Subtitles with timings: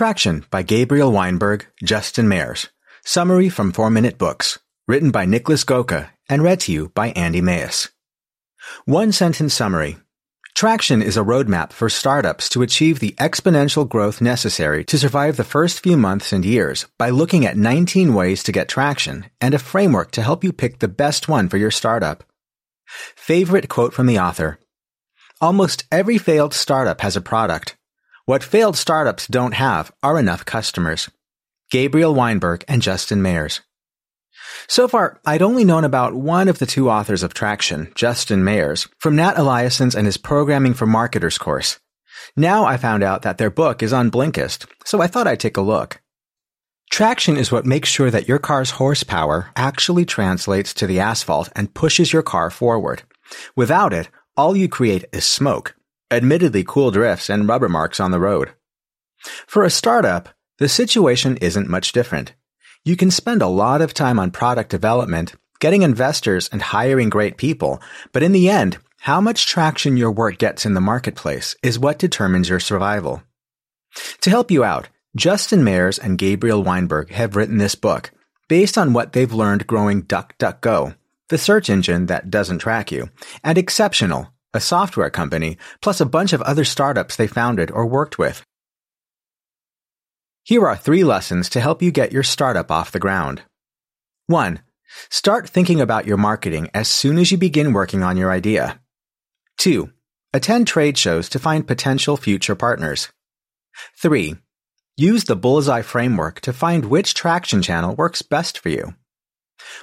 [0.00, 2.70] Traction by Gabriel Weinberg, Justin Mares.
[3.04, 4.58] Summary from 4 Minute Books.
[4.88, 7.90] Written by Nicholas Göke and read to you by Andy Mayes.
[8.86, 9.98] One sentence summary.
[10.54, 15.44] Traction is a roadmap for startups to achieve the exponential growth necessary to survive the
[15.44, 19.58] first few months and years by looking at 19 ways to get traction and a
[19.58, 22.24] framework to help you pick the best one for your startup.
[22.86, 24.58] Favorite quote from the author.
[25.42, 27.76] Almost every failed startup has a product.
[28.30, 31.10] What failed startups don't have are enough customers.
[31.68, 33.60] Gabriel Weinberg and Justin Mares.
[34.68, 38.86] So far, I'd only known about one of the two authors of Traction, Justin Mares,
[39.00, 41.80] from Nat Eliason's and his Programming for Marketers course.
[42.36, 45.56] Now I found out that their book is on Blinkist, so I thought I'd take
[45.56, 46.00] a look.
[46.88, 51.74] Traction is what makes sure that your car's horsepower actually translates to the asphalt and
[51.74, 53.02] pushes your car forward.
[53.56, 55.74] Without it, all you create is smoke,
[56.10, 58.50] admittedly cool drifts and rubber marks on the road.
[59.46, 62.34] For a startup, the situation isn't much different.
[62.84, 67.36] You can spend a lot of time on product development, getting investors and hiring great
[67.36, 67.80] people,
[68.12, 71.98] but in the end, how much traction your work gets in the marketplace is what
[71.98, 73.22] determines your survival.
[74.22, 78.10] To help you out, Justin Mares and Gabriel Weinberg have written this book
[78.48, 80.96] based on what they've learned growing DuckDuckGo,
[81.28, 83.08] the search engine that doesn't track you,
[83.42, 88.18] and Exceptional, a software company, plus a bunch of other startups they founded or worked
[88.18, 88.44] with.
[90.42, 93.42] Here are three lessons to help you get your startup off the ground.
[94.26, 94.60] 1.
[95.08, 98.80] Start thinking about your marketing as soon as you begin working on your idea.
[99.58, 99.90] 2.
[100.32, 103.08] Attend trade shows to find potential future partners.
[104.00, 104.36] 3.
[104.96, 108.94] Use the Bullseye framework to find which traction channel works best for you.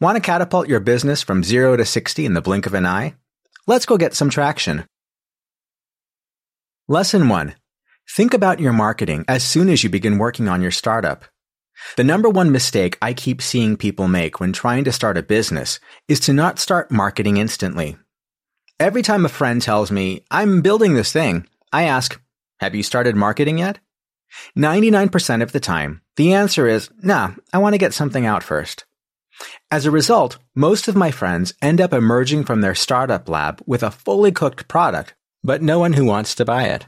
[0.00, 3.14] Want to catapult your business from 0 to 60 in the blink of an eye?
[3.66, 4.84] Let's go get some traction.
[6.88, 7.54] Lesson 1.
[8.16, 11.24] Think about your marketing as soon as you begin working on your startup.
[11.96, 15.78] The number one mistake I keep seeing people make when trying to start a business
[16.08, 17.96] is to not start marketing instantly.
[18.78, 22.20] Every time a friend tells me, I'm building this thing, I ask,
[22.60, 23.78] have you started marketing yet?
[24.56, 28.84] 99% of the time, the answer is, nah, I want to get something out first.
[29.70, 33.82] As a result, most of my friends end up emerging from their startup lab with
[33.82, 36.86] a fully cooked product, but no one who wants to buy it.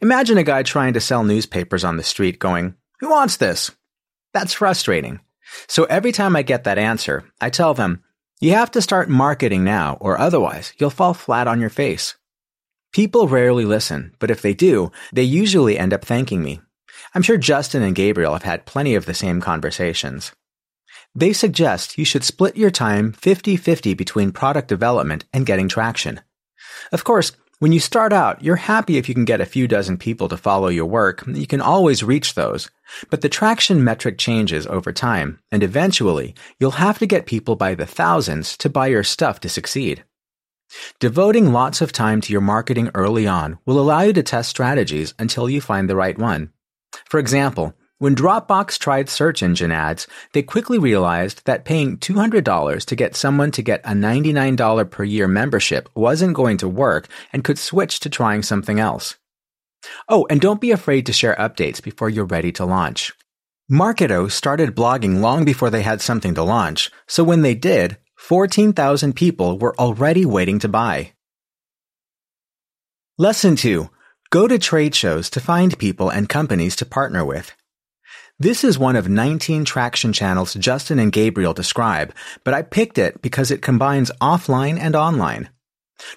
[0.00, 3.70] Imagine a guy trying to sell newspapers on the street going, Who wants this?
[4.32, 5.20] That's frustrating.
[5.68, 8.02] So every time I get that answer, I tell them,
[8.40, 12.16] You have to start marketing now, or otherwise you'll fall flat on your face.
[12.92, 16.60] People rarely listen, but if they do, they usually end up thanking me.
[17.14, 20.32] I'm sure Justin and Gabriel have had plenty of the same conversations.
[21.14, 26.20] They suggest you should split your time 50-50 between product development and getting traction.
[26.92, 29.98] Of course, when you start out, you're happy if you can get a few dozen
[29.98, 31.26] people to follow your work.
[31.26, 32.70] You can always reach those.
[33.10, 37.74] But the traction metric changes over time, and eventually, you'll have to get people by
[37.74, 40.04] the thousands to buy your stuff to succeed.
[41.00, 45.12] Devoting lots of time to your marketing early on will allow you to test strategies
[45.18, 46.52] until you find the right one.
[47.10, 52.96] For example, when Dropbox tried search engine ads, they quickly realized that paying $200 to
[52.96, 57.58] get someone to get a $99 per year membership wasn't going to work and could
[57.58, 59.18] switch to trying something else.
[60.08, 63.12] Oh, and don't be afraid to share updates before you're ready to launch.
[63.70, 69.14] Marketo started blogging long before they had something to launch, so when they did, 14,000
[69.14, 71.12] people were already waiting to buy.
[73.18, 73.90] Lesson 2.
[74.30, 77.54] Go to trade shows to find people and companies to partner with.
[78.42, 83.20] This is one of 19 traction channels Justin and Gabriel describe, but I picked it
[83.20, 85.50] because it combines offline and online.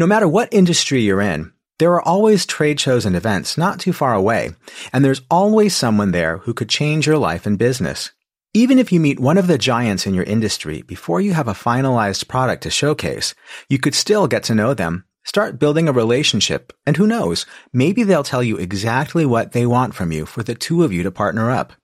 [0.00, 3.92] No matter what industry you're in, there are always trade shows and events not too
[3.92, 4.50] far away,
[4.92, 8.10] and there's always someone there who could change your life and business.
[8.52, 11.52] Even if you meet one of the giants in your industry before you have a
[11.52, 13.32] finalized product to showcase,
[13.68, 18.02] you could still get to know them, start building a relationship, and who knows, maybe
[18.02, 21.12] they'll tell you exactly what they want from you for the two of you to
[21.12, 21.74] partner up.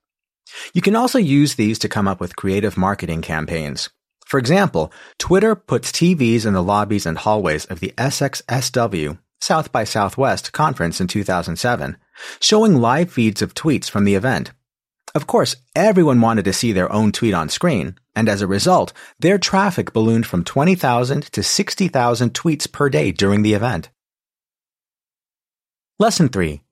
[0.73, 3.91] You can also use these to come up with creative marketing campaigns.
[4.27, 9.85] For example, Twitter puts TVs in the lobbies and hallways of the SXSW South by
[9.85, 11.99] Southwest conference in 2007,
[12.41, 14.53] showing live feeds of tweets from the event.
[15.15, 18.95] Of course, everyone wanted to see their own tweet on screen, and as a result,
[19.21, 23.91] their traffic ballooned from 20,000 to 60,000 tweets per day during the event.
[25.99, 26.64] Lesson 3.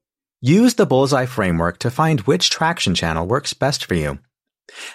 [0.45, 4.19] Use the Bullseye framework to find which traction channel works best for you.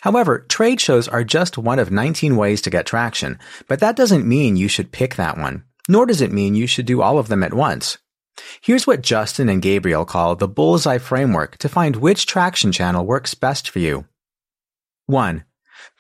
[0.02, 4.28] However, trade shows are just one of 19 ways to get traction, but that doesn't
[4.28, 7.30] mean you should pick that one, nor does it mean you should do all of
[7.30, 7.98] them at once.
[8.60, 13.34] Here's what Justin and Gabriel call the bullseye framework to find which traction channel works
[13.34, 14.04] best for you.
[15.06, 15.46] 1.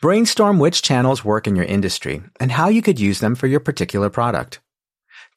[0.01, 3.61] Brainstorm which channels work in your industry and how you could use them for your
[3.61, 4.59] particular product.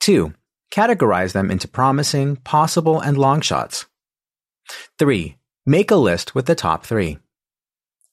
[0.01, 0.35] 2.
[0.73, 3.87] Categorize them into promising, possible, and long shots.
[4.99, 5.37] 3.
[5.67, 7.19] Make a list with the top three.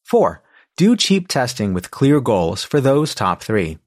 [0.03, 0.43] 4.
[0.75, 3.79] Do cheap testing with clear goals for those top three.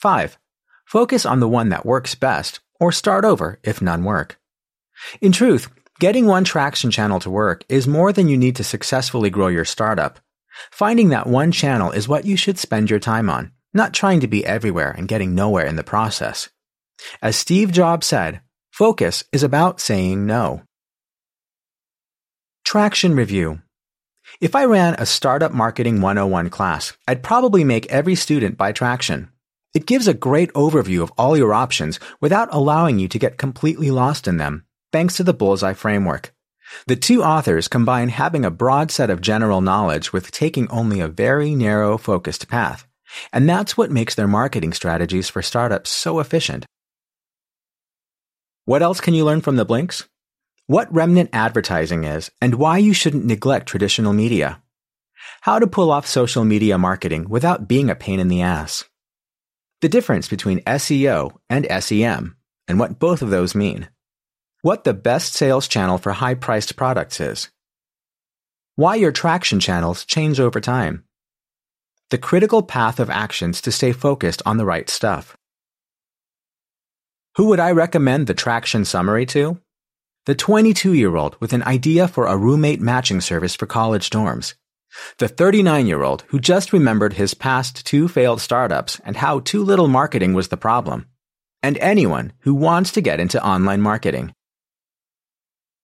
[0.00, 0.38] 5.
[0.86, 4.38] Focus on the one that works best, or start over if none work.
[5.20, 5.70] In truth,
[6.00, 9.64] getting one traction channel to work is more than you need to successfully grow your
[9.64, 10.20] startup.
[10.70, 14.28] Finding that one channel is what you should spend your time on, not trying to
[14.28, 16.50] be everywhere and getting nowhere in the process.
[17.20, 20.62] As Steve Jobs said, focus is about saying no.
[22.64, 23.60] Traction Review
[24.40, 29.28] If I ran a Startup Marketing 101 class, I'd probably make every student buy Traction.
[29.74, 33.90] It gives a great overview of all your options without allowing you to get completely
[33.90, 36.32] lost in them, thanks to the Bullseye framework.
[36.86, 41.08] The two authors combine having a broad set of general knowledge with taking only a
[41.08, 42.86] very narrow focused path.
[43.32, 46.64] And that's what makes their marketing strategies for startups so efficient.
[48.64, 50.08] What else can you learn from the Blinks?
[50.72, 54.62] What remnant advertising is and why you shouldn't neglect traditional media.
[55.42, 58.84] How to pull off social media marketing without being a pain in the ass.
[59.82, 62.38] The difference between SEO and SEM
[62.68, 63.90] and what both of those mean.
[64.62, 67.50] What the best sales channel for high priced products is.
[68.74, 71.04] Why your traction channels change over time.
[72.08, 75.36] The critical path of actions to stay focused on the right stuff.
[77.36, 79.61] Who would I recommend the traction summary to?
[80.24, 84.54] The 22 year old with an idea for a roommate matching service for college dorms.
[85.18, 89.64] The 39 year old who just remembered his past two failed startups and how too
[89.64, 91.06] little marketing was the problem.
[91.60, 94.32] And anyone who wants to get into online marketing.